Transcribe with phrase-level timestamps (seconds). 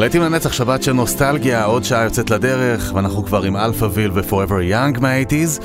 [0.00, 5.00] להיטים לנצח שבת של נוסטלגיה, עוד שעה יוצאת לדרך, ואנחנו כבר עם אלפאביל ו-Forever Young
[5.00, 5.62] מה-80's.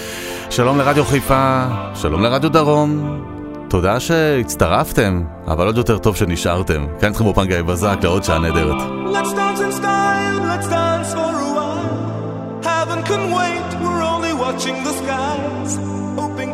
[0.49, 1.63] שלום לרדיו חיפה,
[1.93, 3.21] שלום לרדיו דרום.
[3.69, 6.85] תודה שהצטרפתם, אבל עוד יותר טוב שנשארתם.
[6.99, 8.81] כאן איתכם באופן גיא בזק לעוד שעה נהדרת.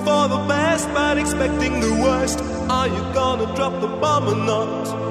[0.06, 2.38] For the best, but expecting the worst.
[2.78, 5.11] Are you gonna drop the bomb or not?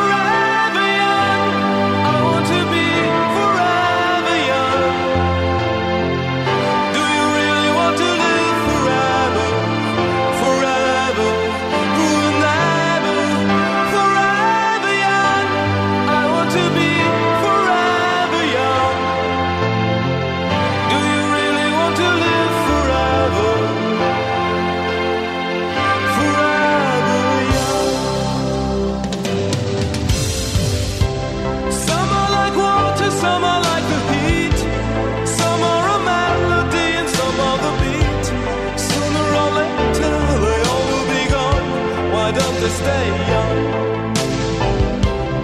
[42.81, 43.59] stay young.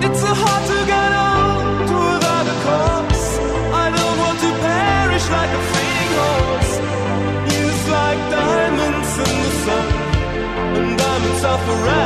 [0.05, 1.57] It's so hard to get on
[2.05, 3.27] without a cause.
[3.83, 5.61] I don't want to perish like a
[6.17, 6.75] horse.
[7.99, 9.87] Like diamonds in the sun,
[10.77, 11.96] and diamonds are forever.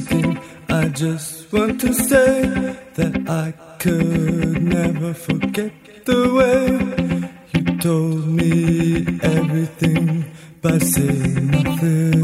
[0.00, 2.42] Speaking, I just want to say
[2.94, 5.72] that I could never forget
[6.04, 10.24] the way you told me everything
[10.62, 12.14] by saying nothing.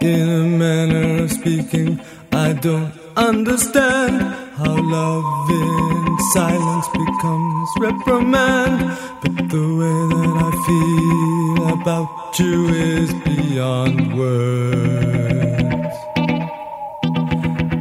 [0.00, 2.00] In a manner of speaking,
[2.32, 8.96] I don't understand how love in silence becomes reprimand.
[9.20, 15.96] But the way that I feel about you is beyond words.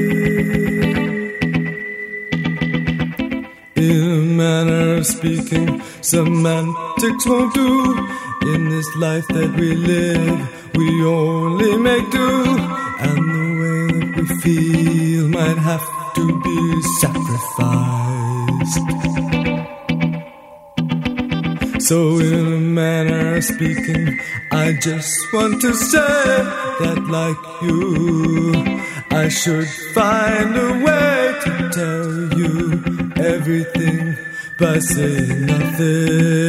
[3.76, 8.08] In a manner of speaking, semantics won't do.
[8.52, 10.40] In this life that we live,
[10.74, 12.30] we only make do.
[13.06, 18.28] And the way that we feel might have to be sacrificed.
[21.88, 22.17] So,
[23.38, 25.98] in a manner of speaking, I just want to say
[26.80, 28.52] that, like you,
[29.10, 32.82] I should find a way to tell you
[33.16, 34.16] everything
[34.58, 36.48] by saying nothing.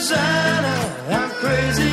[0.00, 0.76] Susanna,
[1.10, 1.89] I'm crazy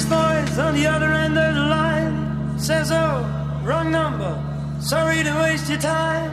[0.00, 4.32] stranger's voice on the other end of the line says, Oh, wrong number.
[4.80, 6.30] Sorry to waste your time.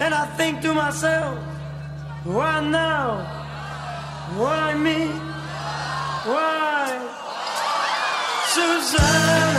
[0.00, 1.38] And I think to myself,
[2.24, 3.24] Why now?
[4.36, 5.08] Why me?
[6.30, 6.84] Why?
[8.54, 9.57] Susanna,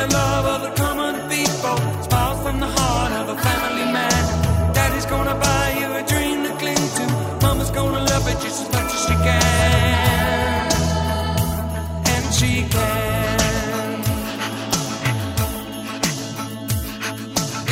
[0.00, 1.76] the love of the common people.
[2.06, 4.22] Smiles from the heart of a family man.
[4.72, 7.04] Daddy's gonna buy you a dream to cling to.
[7.42, 10.64] Mama's gonna love it just as much as she can.
[12.14, 13.96] And she can.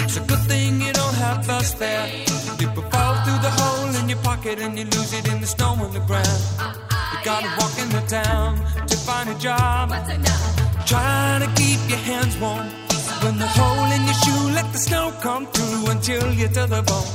[0.04, 2.06] It's a good thing you don't have the spare.
[2.60, 5.46] You could fall through the hole in your pocket and you lose it in the
[5.46, 6.40] snow on the ground.
[7.12, 8.50] You gotta walk in the town
[8.86, 10.57] to find a job.
[10.88, 12.66] Trying to keep your hands warm.
[13.22, 16.80] When the hole in your shoe, let the snow come through until you're to the
[16.80, 17.12] bone.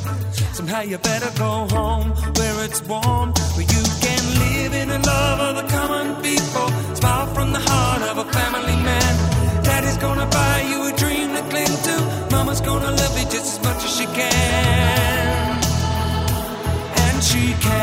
[0.54, 5.40] Somehow you better go home where it's warm, where you can live in the love
[5.40, 6.68] of the common people.
[6.94, 9.64] Smile from the heart of a family man.
[9.64, 11.96] Daddy's gonna buy you a dream to cling to.
[12.30, 15.58] Mama's gonna love you just as much as she can.
[16.96, 17.83] And she can.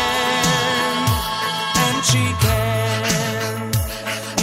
[2.11, 3.71] She can.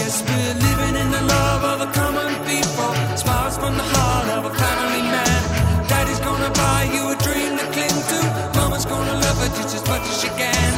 [0.00, 2.90] Yes, we're living in the love of the common people.
[3.14, 5.86] Smiles from the heart of a family man.
[5.86, 8.58] Daddy's gonna buy you a dream to cling to.
[8.58, 10.77] Mama's gonna love it just as much as she can.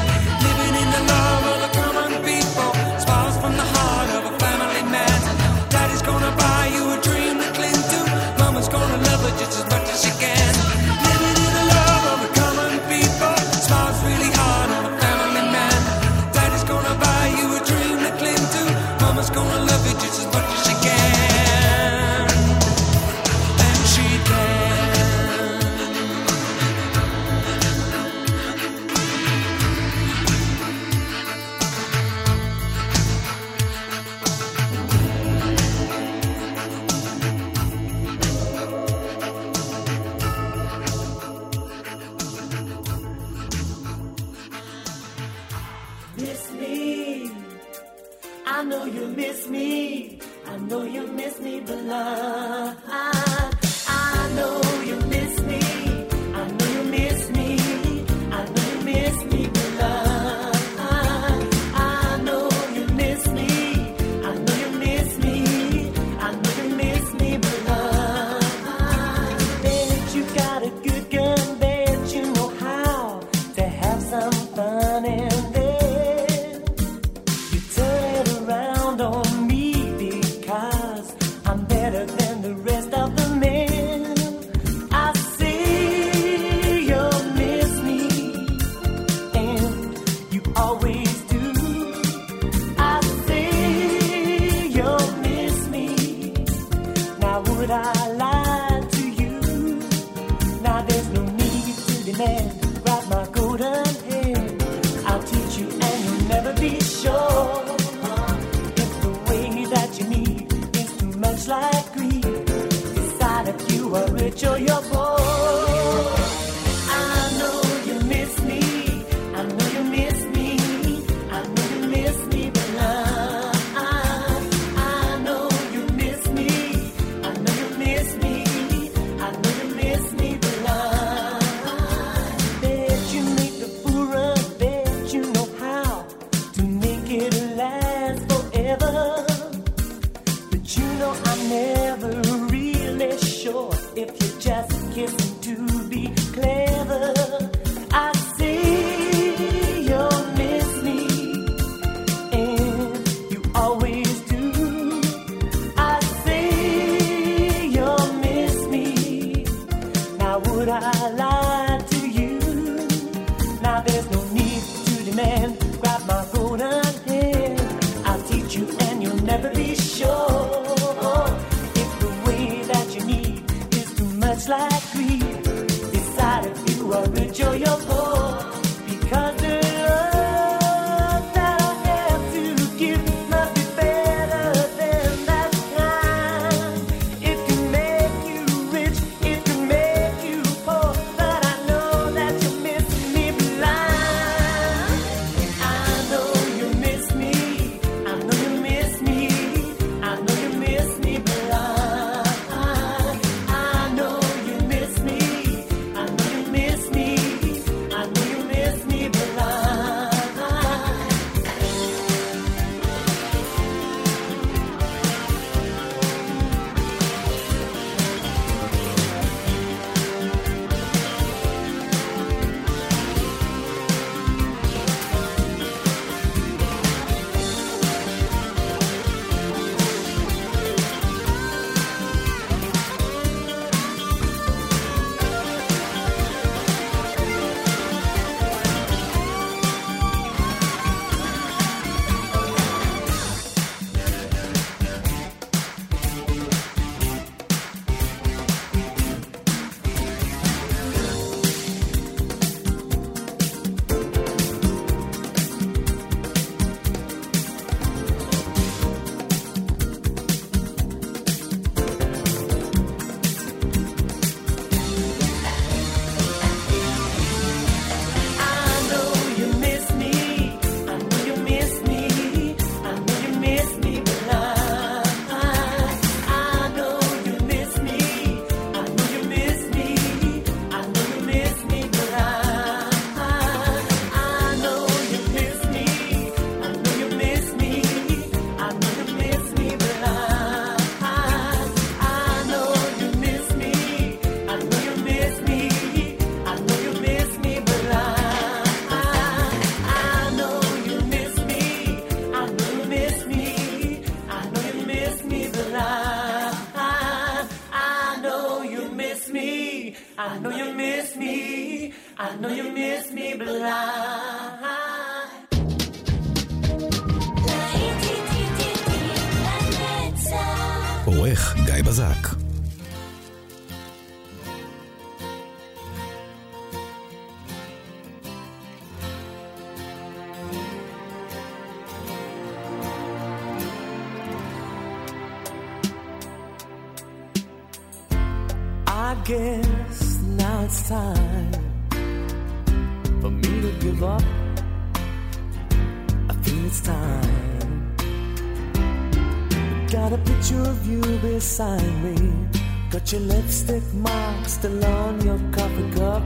[353.12, 356.22] your lipstick marks still on your coffee cup.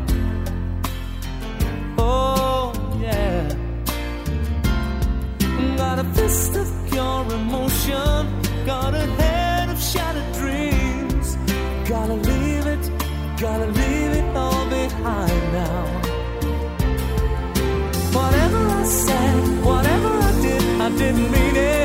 [1.96, 3.48] Oh, yeah.
[5.78, 8.42] Got a fist of pure emotion.
[8.66, 11.36] Got a head of shattered dreams.
[11.88, 12.90] Gotta leave it,
[13.40, 15.84] gotta leave it all behind now.
[18.12, 21.83] Whatever I said, whatever I did, I didn't mean it.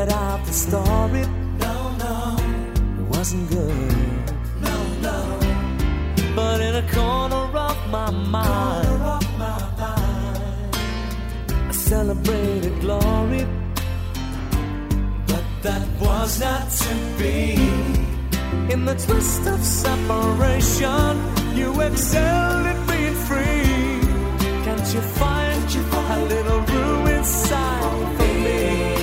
[0.00, 1.24] ended up the story.
[1.58, 2.36] No, no,
[2.98, 3.92] it wasn't good.
[4.60, 5.40] No, no.
[6.34, 10.76] But in a corner of my mind, corner of my mind.
[11.68, 13.46] I celebrated glory.
[15.26, 17.54] But that was not to be.
[18.72, 21.12] In the twist of separation,
[21.54, 24.00] you excelled at being free.
[24.64, 28.99] Can't you find, Can't you find a little room inside for me?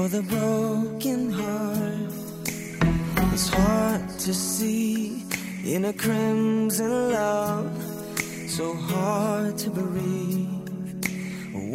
[0.00, 2.12] for the broken heart.
[3.34, 5.24] It's hard to see
[5.62, 7.70] in a crimson love,
[8.48, 11.04] so hard to breathe.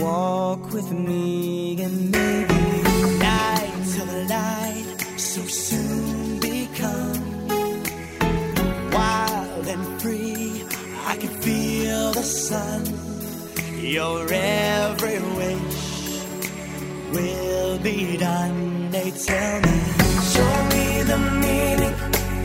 [0.01, 2.61] Walk with me and maybe
[3.19, 7.47] night to the light so soon become
[8.97, 10.63] wild and free.
[11.11, 12.81] I can feel the sun.
[13.93, 15.64] You're everywhere
[17.15, 18.91] will be done.
[18.91, 19.78] They tell me,
[20.34, 21.95] show me the meaning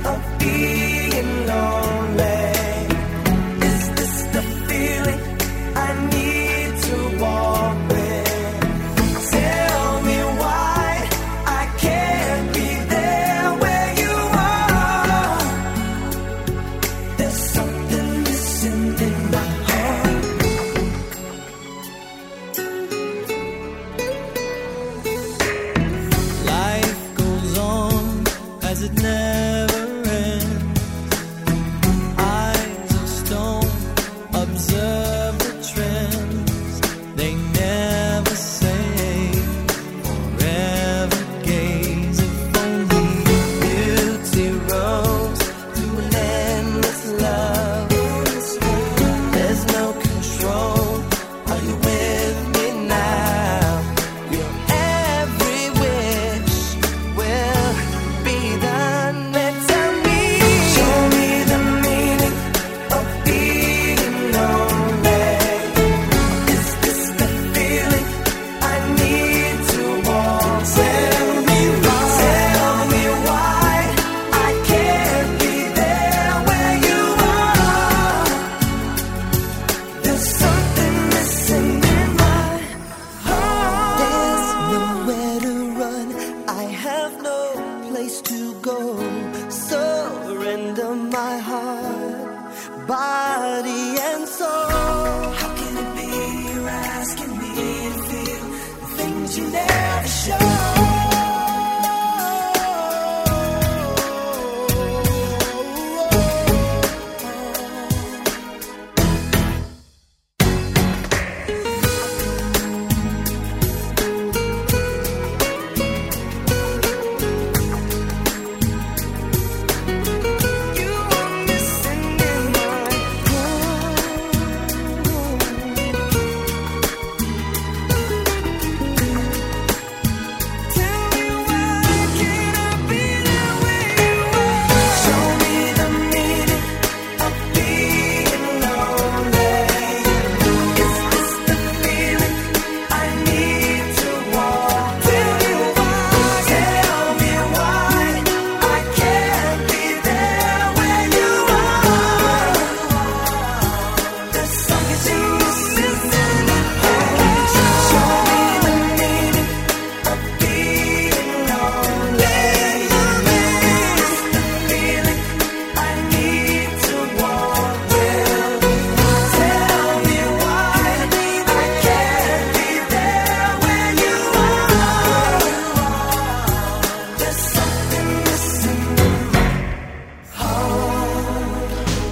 [0.06, 1.79] of being Lord.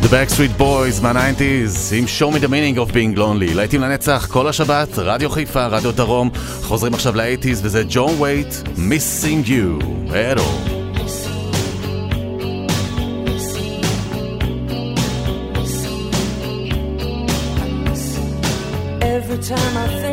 [0.08, 4.48] The Backstreet Boys מה-90's עם Show me the meaning of being lonely להיטים לנצח כל
[4.48, 6.30] השבת, רדיו חיפה, רדיו דרום
[6.62, 10.38] חוזרים עכשיו ל-80's וזה ג'ון וייט, Missing You, at
[19.00, 20.07] Every time I think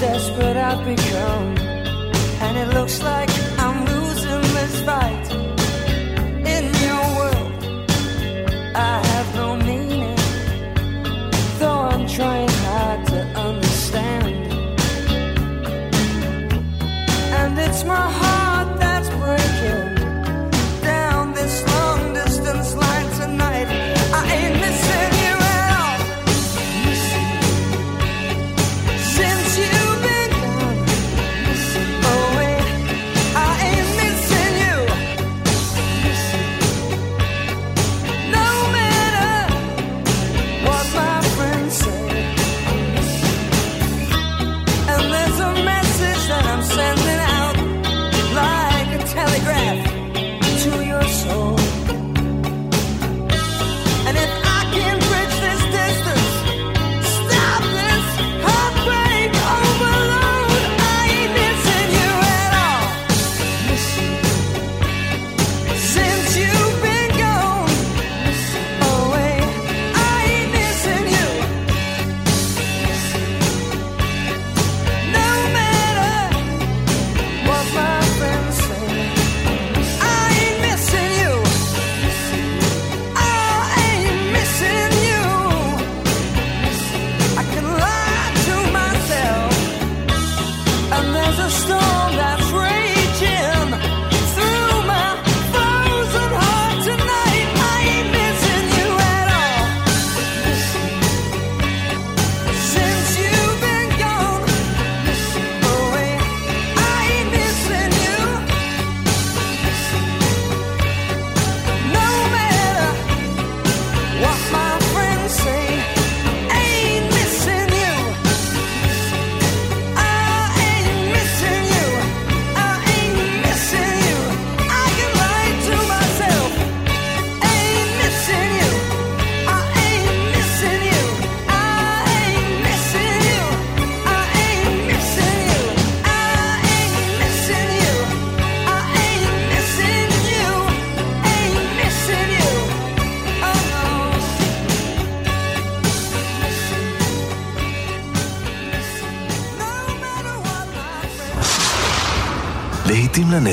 [0.00, 1.58] desperate I've become,
[2.46, 5.37] and it looks like I'm losing this fight.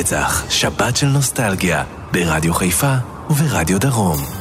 [0.05, 2.93] רצח, שבת של נוסטלגיה, ברדיו חיפה
[3.29, 4.34] וברדיו דרום.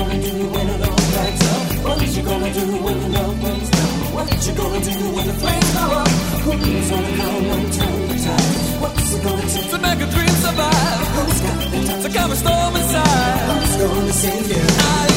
[0.00, 1.84] gonna do when it all lights up?
[1.84, 4.14] What is you gonna do when the love burns down?
[4.14, 5.86] What is you gonna do when the flames go?
[6.44, 8.80] Who's gonna come and turn the tide?
[8.82, 11.06] What's it gonna take to make a dream survive?
[11.16, 13.40] Who's got the time to calm a storm inside?
[13.50, 14.64] Who's gonna save you?
[14.96, 15.09] I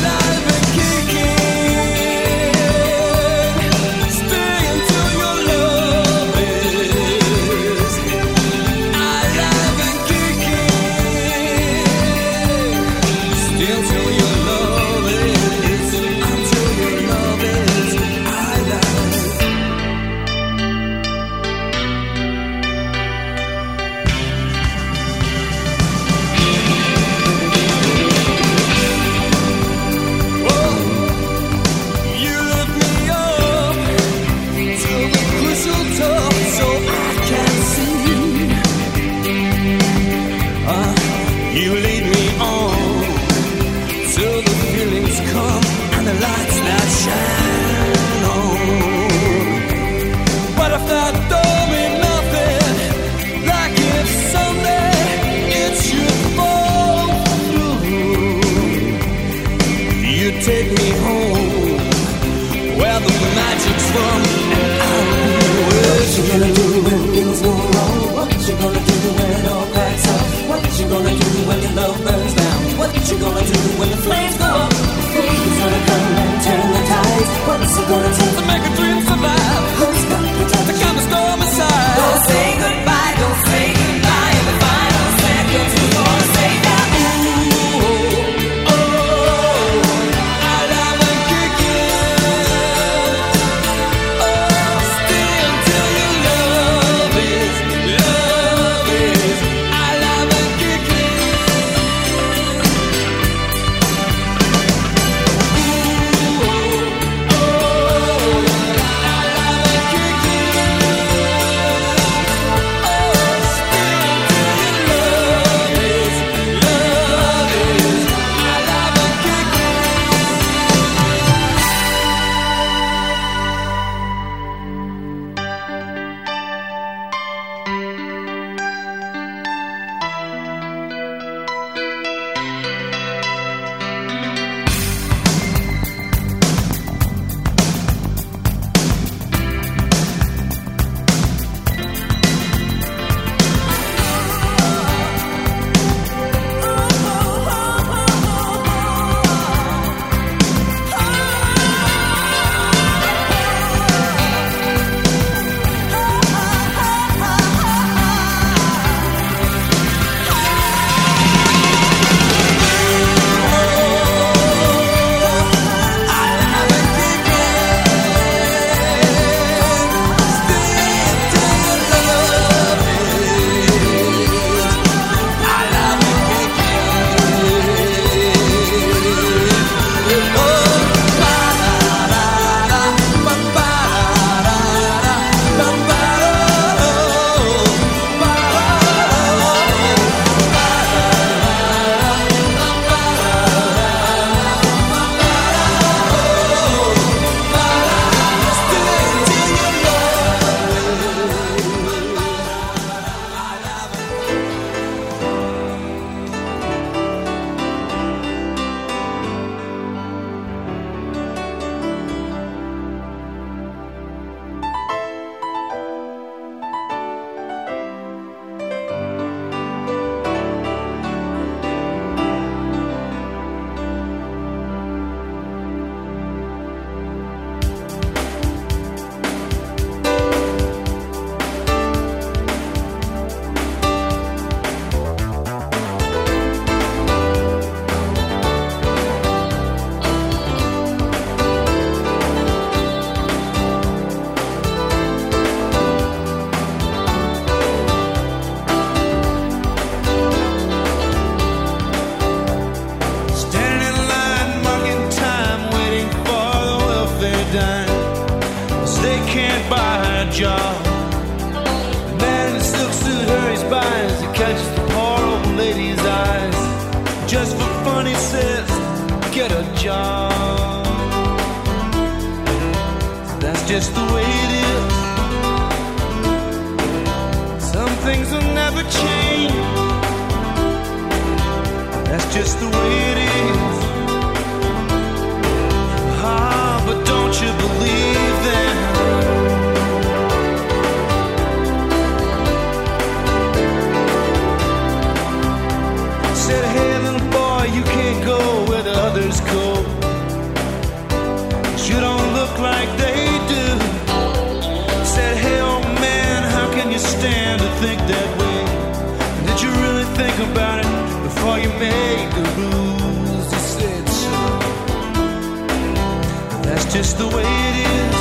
[316.93, 318.15] just the way it is.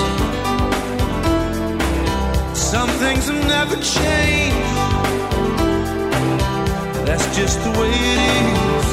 [2.59, 4.77] Some things have never changed.
[7.07, 8.89] That's just the way it is.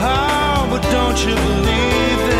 [0.00, 2.37] Oh, but don't you believe?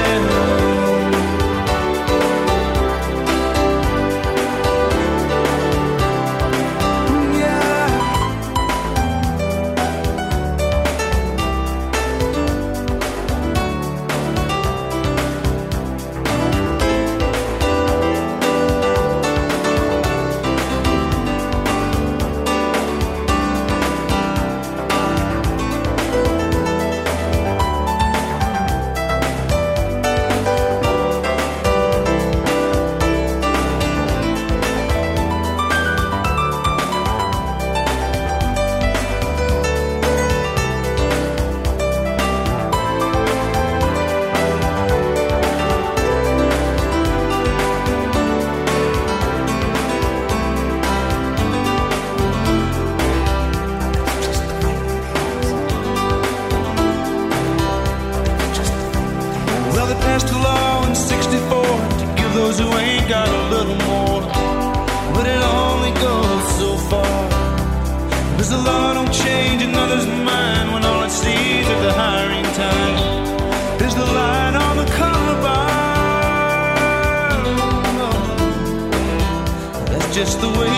[80.19, 80.78] just the way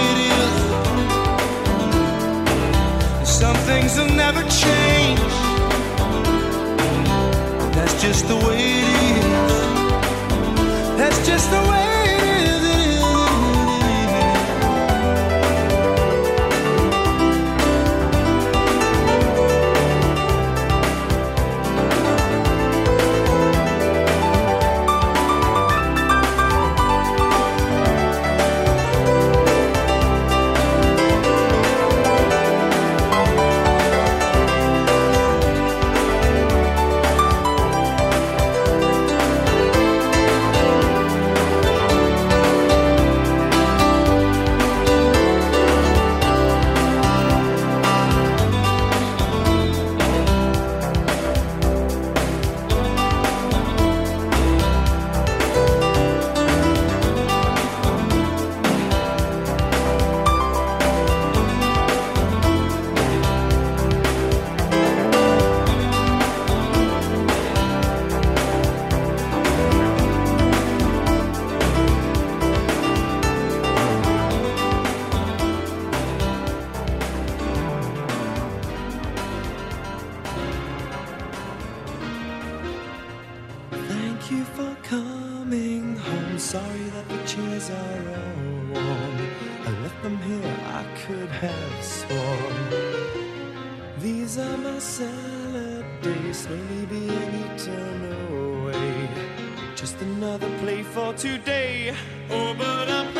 [99.80, 101.94] Just another play for today.
[102.28, 103.19] Oh, but I'm.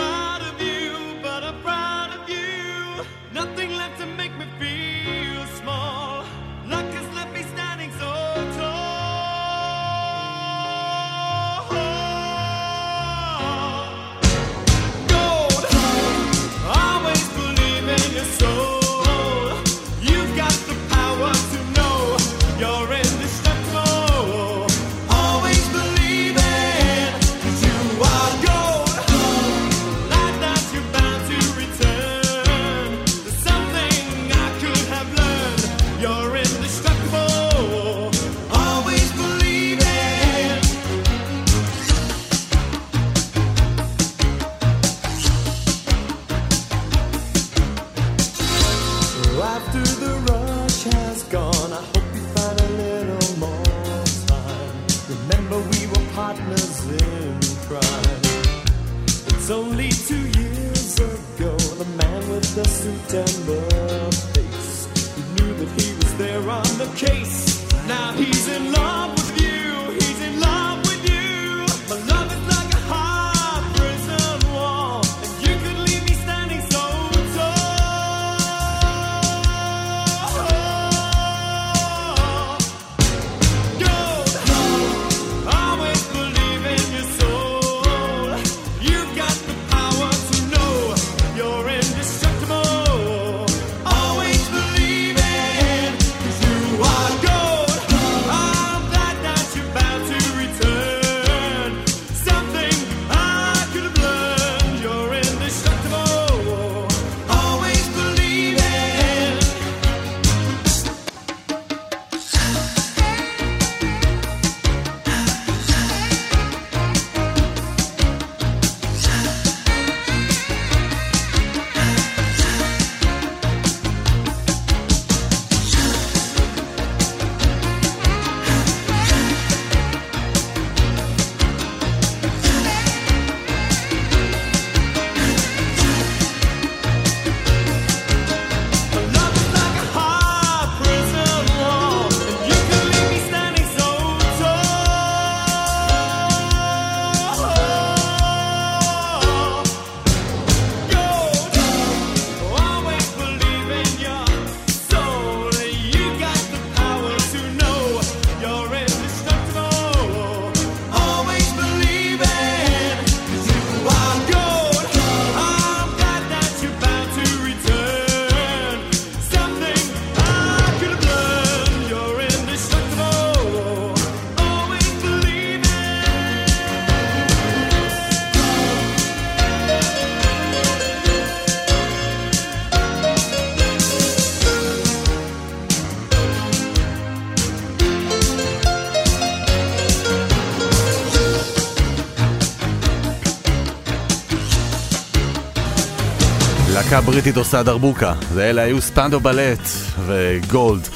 [197.21, 198.13] הבריטית עושה דרבוקה.
[198.35, 199.69] ואלה היו ספנדו בלט
[200.07, 200.89] וגולד.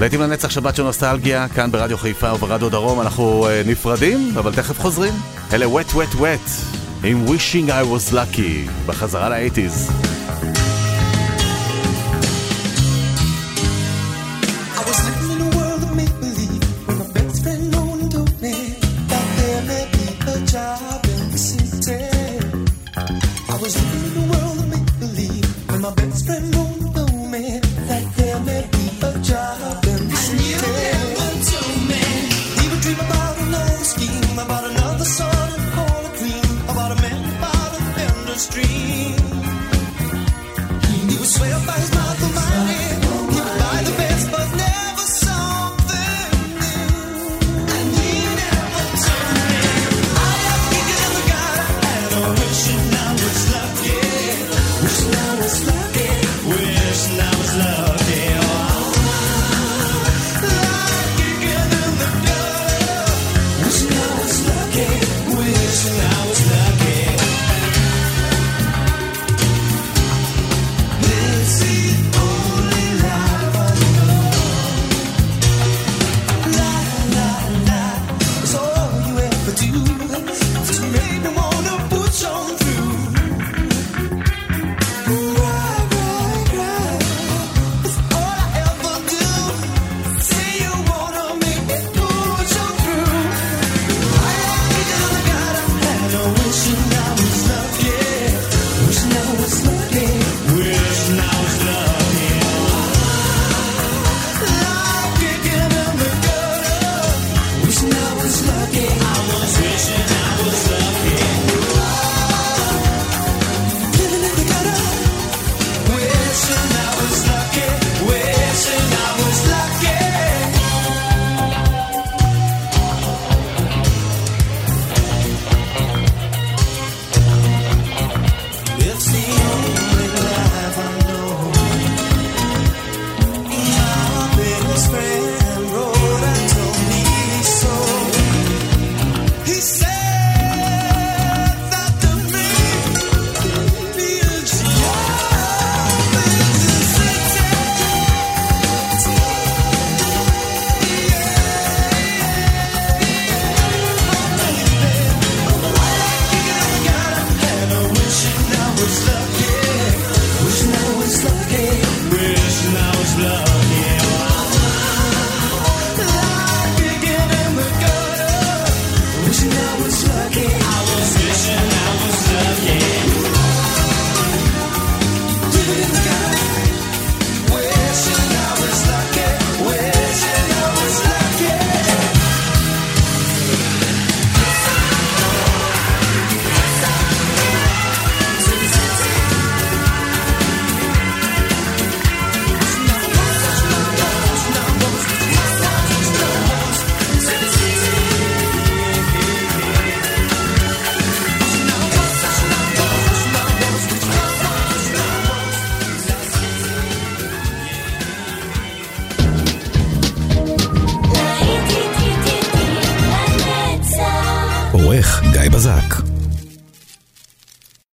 [0.00, 3.00] לעתים לנצח שבת של נוסטלגיה, כאן ברדיו חיפה וברדיו דרום.
[3.00, 5.14] אנחנו uh, נפרדים, אבל תכף חוזרים.
[5.52, 6.50] אלה wet wet wet
[7.04, 9.90] עם wishing I was lucky, בחזרה לאייטיז.